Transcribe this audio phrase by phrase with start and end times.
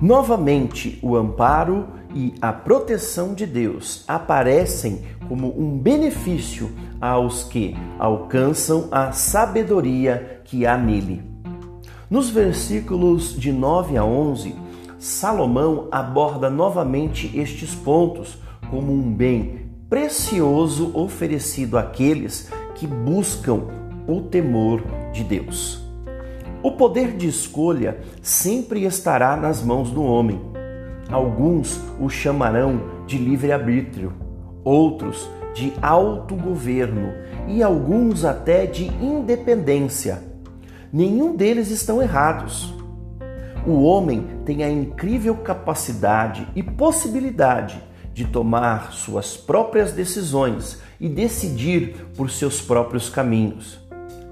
[0.00, 6.70] Novamente, o amparo e a proteção de Deus aparecem como um benefício
[7.00, 11.22] aos que alcançam a sabedoria que há nele.
[12.10, 14.54] Nos versículos de 9 a 11,
[14.98, 18.38] Salomão aborda novamente estes pontos
[18.70, 23.62] como um bem precioso oferecido àqueles que buscam
[24.06, 24.82] o temor
[25.12, 25.85] de Deus.
[26.66, 30.40] O poder de escolha sempre estará nas mãos do homem.
[31.08, 34.12] Alguns o chamarão de livre-arbítrio,
[34.64, 37.12] outros de autogoverno
[37.46, 40.20] e alguns até de independência.
[40.92, 42.74] Nenhum deles estão errados.
[43.64, 47.80] O homem tem a incrível capacidade e possibilidade
[48.12, 53.78] de tomar suas próprias decisões e decidir por seus próprios caminhos.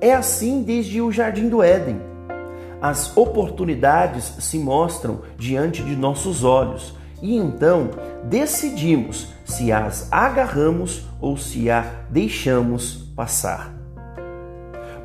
[0.00, 2.10] É assim desde o Jardim do Éden
[2.82, 7.90] as oportunidades se mostram diante de nossos olhos e então
[8.24, 13.72] decidimos se as agarramos ou se a deixamos passar.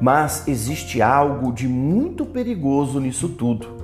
[0.01, 3.77] Mas existe algo de muito perigoso nisso tudo.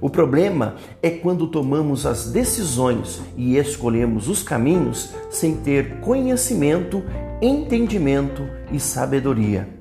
[0.00, 7.02] O problema é quando tomamos as decisões e escolhemos os caminhos sem ter conhecimento,
[7.42, 9.77] entendimento e sabedoria.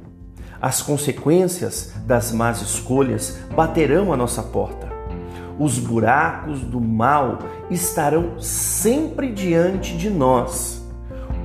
[0.62, 4.88] As consequências das más escolhas baterão à nossa porta.
[5.60, 10.86] Os buracos do mal estarão sempre diante de nós.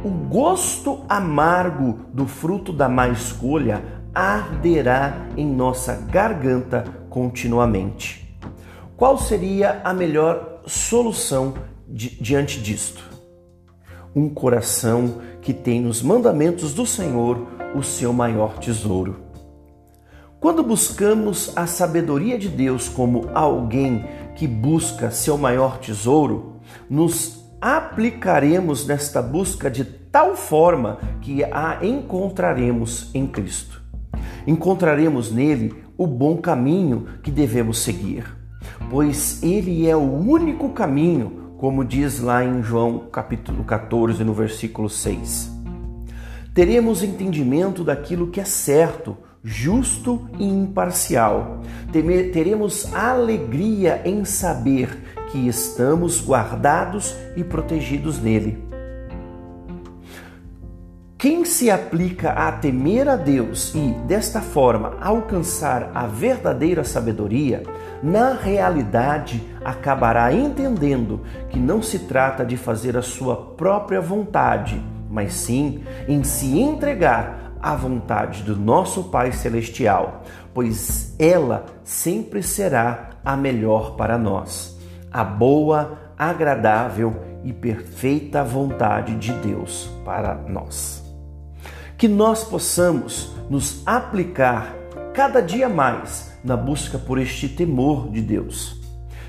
[0.05, 3.83] O gosto amargo do fruto da má escolha
[4.15, 8.37] arderá em nossa garganta continuamente.
[8.97, 11.55] Qual seria a melhor solução
[11.89, 13.22] di diante disto?
[14.15, 19.17] Um coração que tem nos mandamentos do Senhor o seu maior tesouro.
[20.39, 26.57] Quando buscamos a sabedoria de Deus como alguém que busca seu maior tesouro,
[26.91, 33.81] nos aplicaremos nesta busca de tal forma que a encontraremos em Cristo.
[34.47, 38.27] Encontraremos nele o bom caminho que devemos seguir,
[38.91, 44.91] pois ele é o único caminho, como diz lá em João capítulo 14, no versículo
[44.91, 45.49] 6
[46.53, 51.63] teremos entendimento daquilo que é certo, justo e imparcial.
[52.33, 54.99] Teremos alegria em saber
[55.31, 58.72] que estamos guardados e protegidos nele.
[61.23, 67.63] Quem se aplica a temer a Deus e, desta forma, alcançar a verdadeira sabedoria,
[68.03, 75.35] na realidade acabará entendendo que não se trata de fazer a sua própria vontade, mas
[75.35, 83.37] sim em se entregar à vontade do nosso Pai Celestial, pois ela sempre será a
[83.37, 84.77] melhor para nós,
[85.09, 91.02] a boa, agradável e perfeita vontade de Deus para nós.
[92.03, 94.75] Que nós possamos nos aplicar
[95.15, 98.81] cada dia mais na busca por este temor de Deus.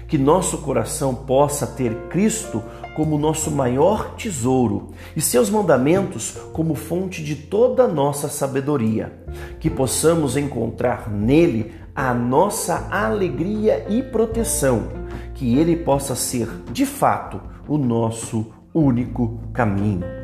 [0.07, 2.63] Que nosso coração possa ter Cristo
[2.95, 9.23] como nosso maior tesouro e seus mandamentos como fonte de toda nossa sabedoria,
[9.59, 14.87] que possamos encontrar nele a nossa alegria e proteção,
[15.35, 20.22] que ele possa ser de fato o nosso único caminho.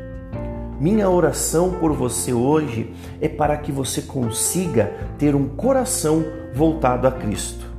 [0.80, 4.86] Minha oração por você hoje é para que você consiga
[5.18, 6.24] ter um coração
[6.54, 7.70] voltado a Cristo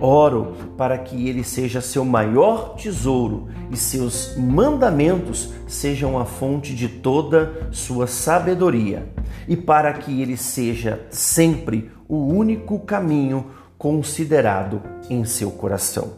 [0.00, 6.88] Oro para que ele seja seu maior tesouro e seus mandamentos sejam a fonte de
[6.88, 9.12] toda sua sabedoria,
[9.46, 16.14] e para que ele seja sempre o único caminho considerado em seu coração.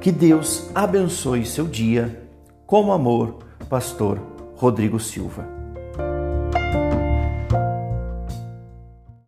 [0.00, 2.22] Que Deus abençoe seu dia.
[2.66, 3.38] Com amor,
[3.70, 5.53] Pastor Rodrigo Silva.